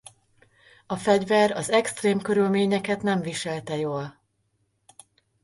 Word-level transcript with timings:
A 0.85 0.95
fegyver 0.97 1.51
az 1.51 1.69
extrém 1.69 2.21
körülményeket 2.21 3.01
nem 3.01 3.19
viselte 3.21 3.75
jól. 3.77 4.21